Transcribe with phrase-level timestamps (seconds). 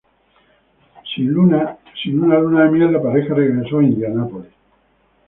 [1.13, 1.75] Sin una
[2.39, 4.49] luna de miel, la pareja regresó a Indianapolis.